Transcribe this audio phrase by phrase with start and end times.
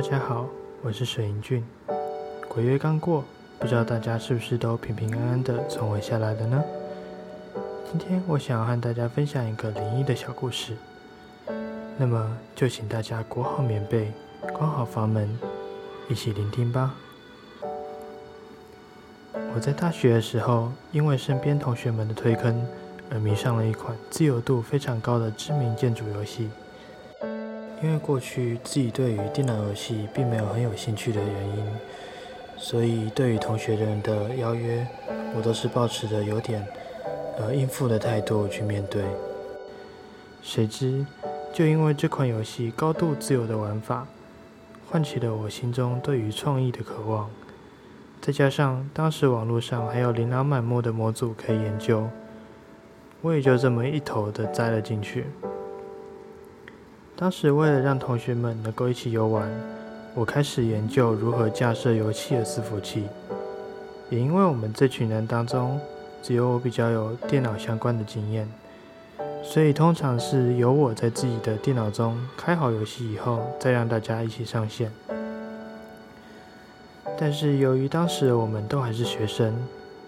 [0.00, 0.48] 大家好，
[0.80, 1.62] 我是水银俊。
[2.48, 3.22] 鬼月刚过，
[3.58, 6.64] 不知道大家是不是都平平安安的存活下来了呢？
[7.84, 10.74] 今天我想要和大家分享一个灵异的小故事，
[11.98, 14.10] 那么就请大家裹好棉被，
[14.54, 15.38] 关好房门，
[16.08, 16.94] 一起聆听吧。
[19.54, 22.66] 我在大学的时候，因为身边同学们的推坑，
[23.10, 26.48] 而迷上了一款自由度非常高的知名建筑游戏。
[27.82, 31.66] 因为过去自己对于电脑游戏并没有很有兴趣的原因，
[32.58, 34.86] 所以对于同学人的邀约，
[35.34, 36.66] 我都是保持着有点
[37.38, 39.02] 呃应付的态度去面对。
[40.42, 41.06] 谁知，
[41.54, 44.06] 就因为这款游戏高度自由的玩法，
[44.90, 47.30] 唤起了我心中对于创意的渴望。
[48.20, 52.06] 再加上当时网络上还有琳琅满目的模组可以研究，
[53.22, 55.24] 我也就这么一头的栽了进去。
[57.20, 59.46] 当时为了让同学们能够一起游玩，
[60.14, 63.04] 我开始研究如何架设游戏的伺服器。
[64.08, 65.78] 也因为我们这群人当中，
[66.22, 68.48] 只有我比较有电脑相关的经验，
[69.42, 74.90] 所以通常是由我在自己的电脑中开好游戏以后，再让大家一起上线。
[77.18, 79.54] 但是由于当时我们都还是学生，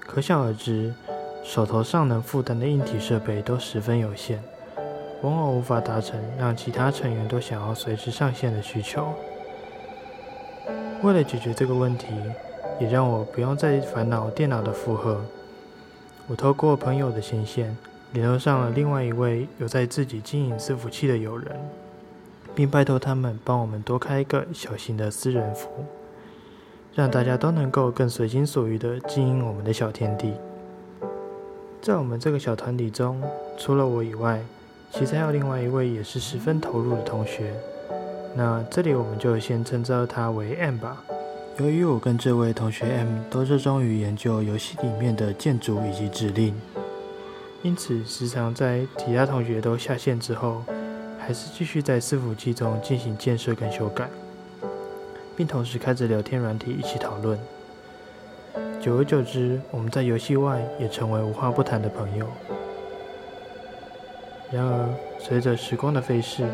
[0.00, 0.94] 可想而知，
[1.42, 4.42] 手头上能负担的硬体设备都十分有限。
[5.24, 9.08] 往往无法达成让其他成员都想要随时上线的需求。
[11.02, 12.08] 为了解决这个问题，
[12.78, 15.24] 也让我不用再烦恼电脑的负荷，
[16.26, 17.74] 我透过朋友的牵线，
[18.12, 21.56] 联络上了另外一位有在自己经营伺服器的友人，
[22.54, 25.70] 并拜托他们帮我们多开一个小型的私人服，
[26.94, 30.34] 让大家都能够更随心所欲的经营我们的小天地。
[31.80, 33.22] 在我们这个小团体中，
[33.56, 34.42] 除了我以外，
[34.96, 37.52] 其实还有另外一位也是十分投入的同学，
[38.32, 41.02] 那这里我们就先称之他为 M 吧。
[41.58, 46.54] 由于我跟这位同学 M 都热衷于研究游戏里面的建筑以及指令，
[47.62, 50.62] 因此时常在其他同学都下线之后，
[51.18, 54.08] 还是继续在伺服器中进行建设跟修改，
[55.34, 57.36] 并同时开着聊天软体一起讨论。
[58.80, 62.28] 久而久之，我们在游戏外也成为无话不谈的朋友。
[64.54, 64.88] 然而，
[65.18, 66.46] 随着时光的飞逝，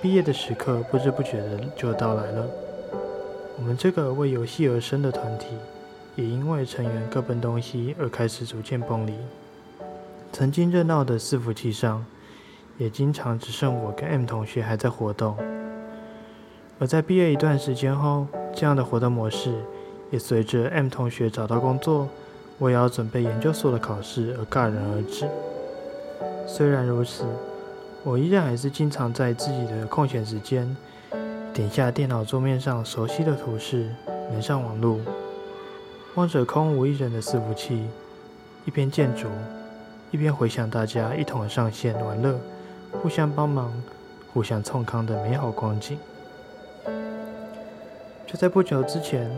[0.00, 2.46] 毕业的时刻不知不觉的就到来了。
[3.58, 5.48] 我们这个为游戏而生的团体，
[6.14, 9.14] 也因为成员各奔东西而开始逐渐崩离。
[10.32, 12.06] 曾经热闹的伺服器上，
[12.78, 15.36] 也经常只剩我跟 M 同学还在活动。
[16.78, 19.52] 而在毕业一段时间后，这样的活动模式
[20.12, 22.08] 也随着 M 同学找到工作，
[22.58, 25.26] 我也要准备研究所的考试而戛然而止。
[26.46, 27.24] 虽然如此，
[28.02, 30.76] 我依然还是经常在自己的空闲时间，
[31.52, 33.88] 点下电脑桌面上熟悉的图示，
[34.30, 34.98] 连上网络，
[36.16, 37.86] 望着空无一人的伺服器，
[38.64, 39.28] 一边建筑，
[40.10, 42.38] 一边回想大家一同上线玩乐、
[43.00, 43.72] 互相帮忙、
[44.32, 45.98] 互相冲康的美好光景。
[48.26, 49.30] 就在不久之前，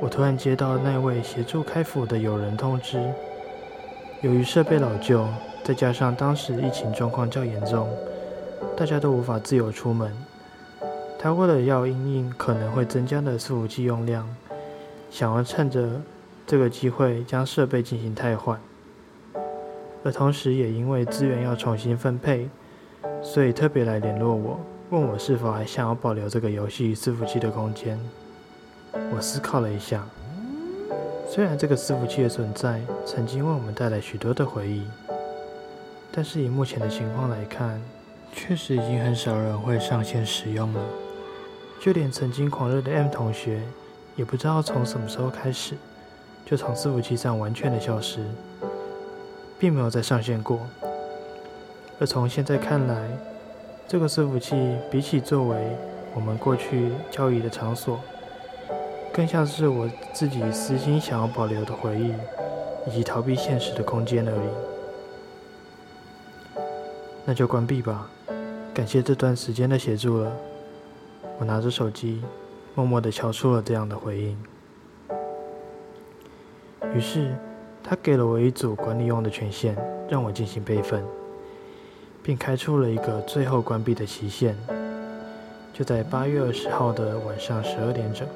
[0.00, 3.02] 我突然接到那位协助开服的友人通知，
[4.20, 5.26] 由于设备老旧。
[5.64, 7.88] 再加上当时疫情状况较严重，
[8.76, 10.12] 大家都无法自由出门。
[11.18, 14.28] 他为了要因应可能会增加的伺服器用量，
[15.10, 15.88] 想要趁着
[16.46, 18.60] 这个机会将设备进行汰换，
[20.04, 22.46] 而同时也因为资源要重新分配，
[23.22, 24.60] 所以特别来联络我，
[24.90, 27.98] 问我是否还想要保留这个游戏伺服器的空间。
[28.92, 30.06] 我思考了一下，
[31.26, 34.82] 虽然这个伺服器的存在曾经为我们带来许多的回忆。
[36.16, 37.82] 但是以目前的情况来看，
[38.32, 40.80] 确实已经很少人会上线使用了。
[41.80, 43.60] 就连曾经狂热的 M 同学，
[44.14, 45.74] 也不知道从什么时候开始，
[46.46, 48.20] 就从伺服器上完全的消失，
[49.58, 50.60] 并没有再上线过。
[51.98, 53.08] 而从现在看来，
[53.88, 55.76] 这个伺服器比起作为
[56.14, 57.98] 我们过去交易的场所，
[59.12, 62.14] 更像是我自己私心想要保留的回忆，
[62.88, 64.73] 以及逃避现实的空间而已。
[67.26, 68.06] 那就关闭吧，
[68.74, 70.30] 感谢这段时间的协助了。
[71.38, 72.22] 我拿着手机，
[72.74, 74.36] 默默地敲出了这样的回应。
[76.94, 77.34] 于是，
[77.82, 79.74] 他给了我一组管理用的权限，
[80.08, 81.02] 让我进行备份，
[82.22, 84.54] 并开出了一个最后关闭的期限，
[85.72, 88.28] 就在八月二十号的晚上十二点整。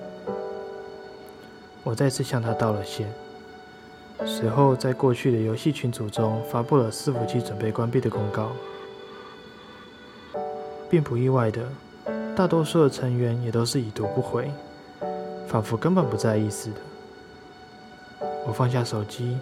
[1.84, 3.06] 我再次向他道了谢，
[4.24, 8.50] 随后在过去的游戏群组中发布了伺服器准备关闭的公告。
[10.90, 11.62] 并不意外的，
[12.34, 14.50] 大多数的成员也都是已读不回，
[15.46, 18.26] 仿佛根本不在意似的。
[18.46, 19.36] 我放下手机，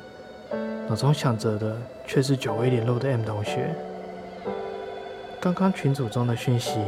[0.88, 1.76] 脑中想着的
[2.06, 3.74] 却是久未联络的 M 同学。
[5.40, 6.80] 刚刚群组中的讯息，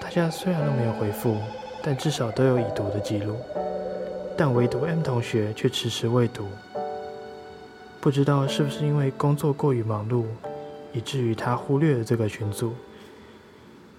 [0.00, 1.36] 大家虽然都没有回复，
[1.82, 3.36] 但至少都有已读的记录。
[4.34, 6.46] 但唯独 M 同学却迟迟未读，
[8.00, 10.24] 不知道是不是因为工作过于忙碌，
[10.92, 12.72] 以至于他忽略了这个群组，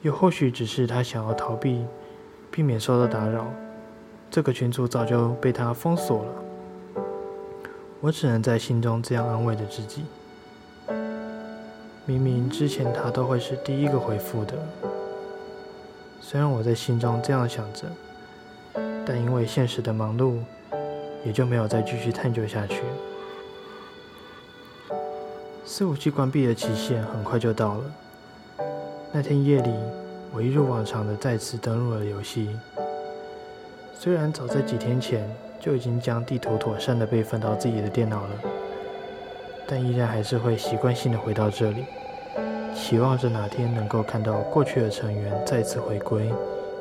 [0.01, 1.85] 又或许只是他想要逃避，
[2.49, 3.47] 避免受到打扰，
[4.31, 6.31] 这个群组早就被他封锁了。
[7.99, 10.05] 我只能在心中这样安慰着自己。
[12.05, 14.53] 明明之前他都会是第一个回复的，
[16.21, 17.85] 虽然我在心中这样想着。
[19.05, 20.37] 但因为现实的忙碌，
[21.25, 22.83] 也就没有再继续探究下去。
[25.65, 27.83] 伺服器关闭的期限很快就到了。
[29.11, 29.73] 那天夜里，
[30.31, 32.56] 我一如往常的再次登录了游戏。
[33.91, 35.27] 虽然早在几天前
[35.59, 38.35] 就已经将地图妥善的备份到自己的电脑了，
[39.67, 41.85] 但依然还是会习惯性的回到这里，
[42.75, 46.31] 期望着哪天能够看到过去的成员再次回归，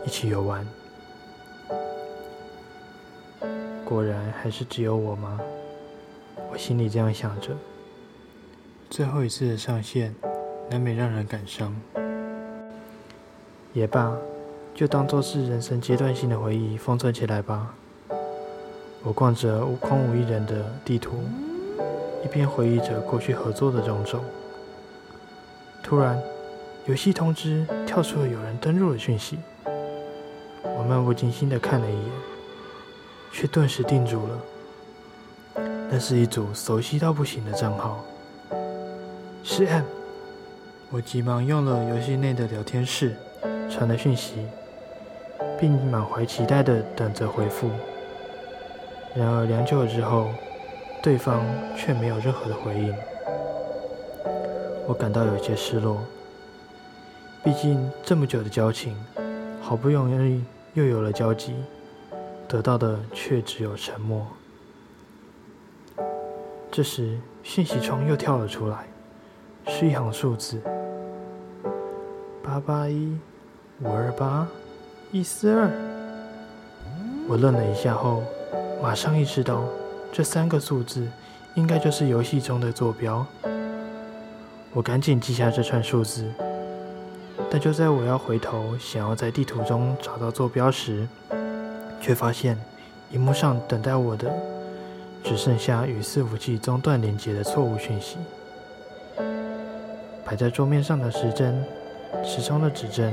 [0.04, 0.66] 一起游玩。
[3.86, 5.40] 果然还是只有我吗？
[6.52, 7.56] 我心里这样想着。
[8.90, 10.14] 最后一次的上线，
[10.70, 11.74] 难免让人感伤。
[13.72, 14.12] 也罢，
[14.74, 17.74] 就当做是人生阶段性的回忆封存起来吧。
[19.02, 21.18] 我逛着空无一人的地图，
[22.24, 24.20] 一边回忆着过去合作的种种。
[25.82, 26.20] 突然，
[26.86, 29.38] 游戏通知跳出了有人登录的讯息。
[30.62, 32.12] 我漫不经心的看了一眼。
[33.30, 35.64] 却顿时定住了。
[35.90, 38.02] 那是一组熟悉到不行的账号，
[39.44, 39.84] 是 M。
[40.90, 43.14] 我急忙用了游戏内的聊天室
[43.68, 44.46] 传了讯息，
[45.58, 47.70] 并满怀期待的等着回复。
[49.14, 50.28] 然而良久之后，
[51.02, 51.42] 对方
[51.76, 52.94] 却没有任何的回应。
[54.86, 55.98] 我感到有些失落，
[57.44, 58.96] 毕竟这么久的交情，
[59.60, 60.44] 好不容易
[60.74, 61.54] 又有了交集。
[62.48, 64.26] 得到的却只有沉默。
[66.70, 68.86] 这时，信息窗又跳了出来，
[69.66, 70.58] 是一行数字：
[72.42, 73.18] 八八一
[73.80, 74.44] 五二八
[75.12, 75.70] 一四二。
[77.28, 78.24] 我愣了一下后，
[78.82, 79.62] 马上意识到
[80.10, 81.06] 这三个数字
[81.54, 83.24] 应该就是游戏中的坐标。
[84.72, 86.28] 我赶紧记下这串数字，
[87.48, 91.06] 但就在我要回头想要在地图中找到坐标时，
[92.00, 92.58] 却发现，
[93.12, 94.28] 荧幕上等待我的
[95.22, 98.16] 只剩下与伺服器中断连接的错误讯息。
[100.24, 101.64] 摆在桌面上的时针，
[102.24, 103.12] 时钟的指针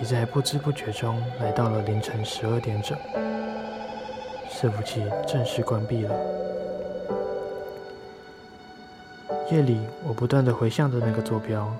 [0.00, 2.96] 已在不知不觉中来到了凌晨十二点整。
[4.50, 6.14] 伺服器正式关闭了。
[9.50, 11.72] 夜里，我不断的回向着那个坐标，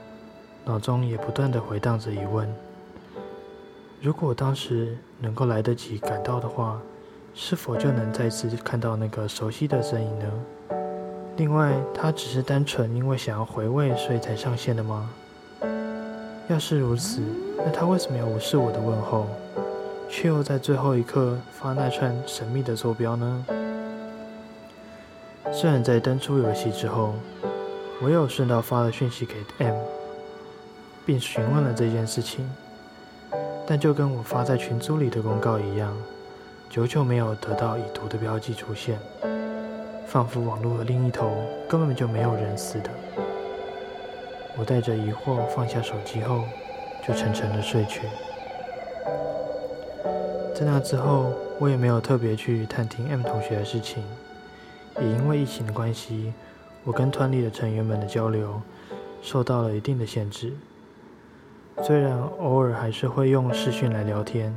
[0.65, 2.49] 脑中也不断的回荡着疑问。
[4.01, 6.81] 如果当时能够来得及赶到的话，
[7.35, 10.27] 是否就能再次看到那个熟悉的身影呢？
[11.37, 15.11] 另外，他只是单纯因为想要回味，所以才上线的吗？
[16.49, 17.21] 要是如此，
[17.59, 19.27] 那他为什么要无视我的问候，
[20.09, 23.45] 却又在最后一刻发那串神秘的坐标呢？
[25.53, 27.13] 虽然在登出游戏之后，
[28.03, 29.77] 我有顺道发了讯息给 M，
[31.05, 32.49] 并询问了这件事情。
[33.67, 35.95] 但就跟我发在群组里的公告一样，
[36.71, 38.99] 久久没有得到已读的标记出现，
[40.07, 41.31] 仿佛网络的另一头
[41.69, 42.89] 根本就没有人似的。
[44.59, 46.43] 我带着疑惑放下手机后，
[47.07, 48.01] 就沉沉的睡去。
[50.53, 54.03] 在那之后，我也没有特别去探听 M 同学的事情，
[55.01, 56.35] 也因为疫情的关系，
[56.83, 58.61] 我跟团里的成员们的交流
[59.23, 60.53] 受到了一定的限制。
[61.85, 64.53] 虽然偶尔还是会用视讯来聊天，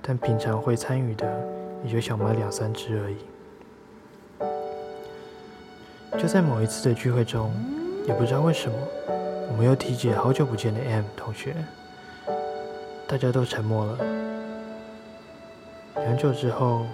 [0.00, 1.44] 但平常会参与的
[1.84, 3.16] 也就小马两三只而已。
[6.16, 7.52] 就在某一次的聚会中，
[8.06, 8.76] 也不知道为什么，
[9.50, 11.54] 我们又提起好久不见的 M 同学，
[13.06, 13.98] 大家都沉默了。
[15.96, 16.86] 良久之后，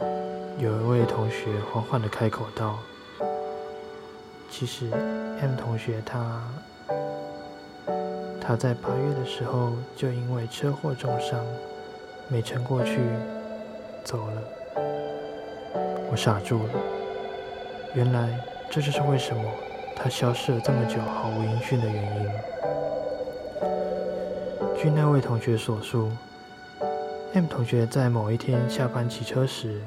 [0.59, 2.79] 有一位同学缓缓的开口道
[4.51, 4.91] ：“其实
[5.41, 6.43] M 同学他……”
[8.41, 11.45] 他在八月的时候就因为车祸重伤，
[12.29, 12.99] 没撑过去，
[14.05, 14.43] 走了。
[16.11, 16.73] 我傻住了，
[17.95, 18.39] 原来
[18.69, 19.43] 这就是为什么
[20.03, 22.27] 他消失了这么久毫无音讯的原因。
[24.75, 26.09] 据那位同学所述
[27.35, 29.79] ，M 同学在某一天下班骑车时，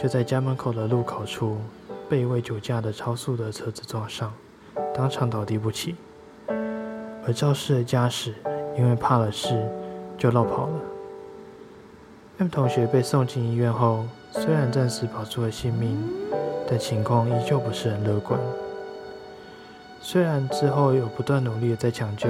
[0.00, 1.58] 就在家门口的路口处
[2.08, 4.32] 被一位酒驾的超速的车子撞上，
[4.94, 5.96] 当场倒地不起。
[7.26, 8.34] 而肇事的驾驶
[8.78, 9.68] 因为怕了事，
[10.16, 10.72] 就绕跑了。
[12.38, 15.98] M 同学被送进医院后，虽然暂时保住了性命，
[16.68, 18.38] 但情况依旧不是很乐观。
[20.04, 22.28] 虽然之后有不断努力的在抢救，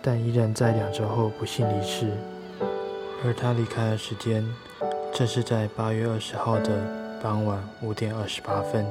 [0.00, 2.08] 但依然在两周后不幸离世。
[3.24, 4.46] 而他离开的时间，
[5.12, 6.70] 正是在八月二十号的
[7.20, 8.86] 傍晚五点二十八分。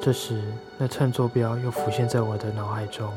[0.00, 0.42] 这时，
[0.76, 3.10] 那串坐标又浮现在我的脑海中：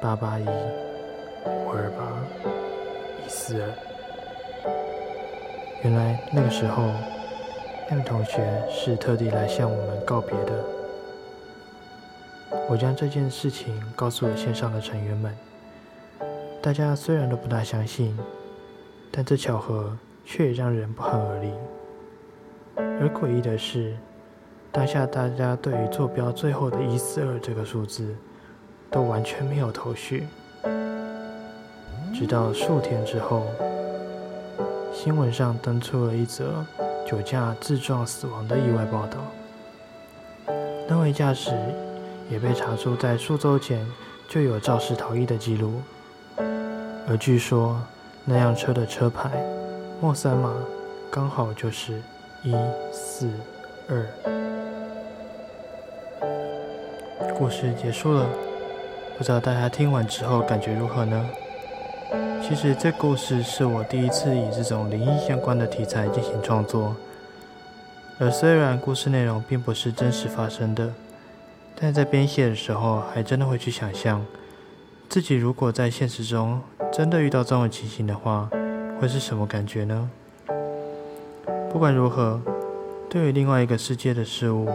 [0.00, 2.08] 八八一五二八
[3.24, 3.68] 一四二。
[5.84, 6.90] 原来那个时候
[7.88, 10.64] ，M 同学是特地来向我们告别的。
[12.68, 15.32] 我将这件事情告诉了线上的成员们。
[16.60, 18.18] 大家虽然都不大相信，
[19.12, 21.52] 但这巧合却也让人不寒而栗。
[22.76, 23.96] 而诡异的是，
[24.72, 28.16] 当下大家对于坐标最后的一四二这个数字，
[28.90, 30.26] 都完全没有头绪。
[32.12, 33.44] 直到数天之后，
[34.92, 36.66] 新闻上登出了一则
[37.06, 39.18] 酒驾自撞死亡的意外报道，
[40.88, 41.52] 那位驾驶
[42.28, 43.86] 也被查出在数周前
[44.28, 45.80] 就有肇事逃逸的记录。
[47.08, 47.80] 而据说，
[48.24, 49.30] 那辆车的车牌
[50.00, 50.52] 莫三码
[51.08, 52.02] 刚好就是
[52.42, 52.52] 一
[52.92, 53.30] 四
[53.88, 54.04] 二。
[57.38, 58.26] 故事结束了，
[59.16, 61.24] 不知道大家听完之后感觉如何呢？
[62.42, 66.94] 其实这故事是我第一次以这种灵异相关的题材进行创作，
[68.18, 70.92] 而虽然故事内容并不是真实发生的，
[71.80, 74.24] 但在编写的时候，还真的会去想象。
[75.08, 76.60] 自己如果在现实中
[76.92, 78.48] 真的遇到这种情形的话，
[79.00, 80.08] 会是什么感觉呢？
[81.72, 82.40] 不管如何，
[83.10, 84.68] 对于另外一个世界的事物，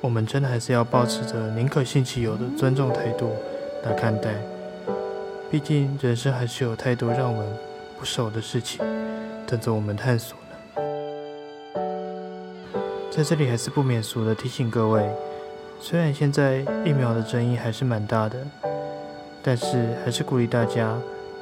[0.00, 3.32] 我们真的还是要保持着宁可信其有的尊重态度
[3.84, 4.34] 来看待。
[5.50, 7.52] 毕竟人生还是有太多让我们
[7.98, 8.80] 不熟的事情
[9.46, 10.56] 等着我们探索呢。
[13.10, 15.10] 在这里还是不免俗的提醒各位，
[15.80, 18.38] 虽然现在疫苗的争议还是蛮大的。
[19.42, 20.94] 但是还是鼓励大家，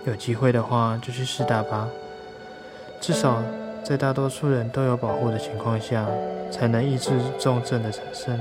[0.06, 1.88] 有机会的话就去试打吧。
[3.00, 3.42] 至少
[3.82, 6.06] 在大多数人都有保护的情况下，
[6.48, 7.10] 才能抑制
[7.40, 8.38] 重症的产生，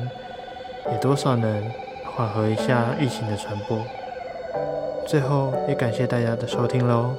[0.92, 1.72] 也多少能
[2.06, 3.82] 缓和一下疫情的传播。
[5.06, 7.16] 最后也感谢大家的收听喽。